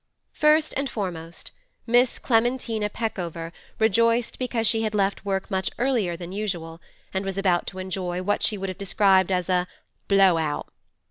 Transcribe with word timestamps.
First 0.33 0.73
and 0.75 0.89
foremost, 0.89 1.51
Miss 1.85 2.17
Clementina 2.17 2.89
Peckover 2.89 3.51
rejoiced 3.77 4.39
because 4.39 4.65
she 4.65 4.81
had 4.81 4.95
left 4.95 5.25
work 5.25 5.51
much 5.51 5.69
earlier 5.77 6.17
than 6.17 6.31
usual, 6.31 6.81
and 7.13 7.23
was 7.23 7.37
about 7.37 7.67
to 7.67 7.77
enjoy 7.77 8.23
what 8.23 8.41
she 8.41 8.57
would 8.57 8.69
have 8.69 8.79
described 8.79 9.29
as 9.29 9.47
a 9.47 9.67
'blow 10.07 10.39
out. 10.39 10.73